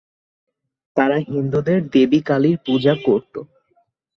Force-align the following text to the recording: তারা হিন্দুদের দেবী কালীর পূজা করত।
তারা 0.97 1.17
হিন্দুদের 1.27 1.79
দেবী 1.93 2.19
কালীর 2.21 2.57
পূজা 2.65 2.93
করত। 3.05 3.33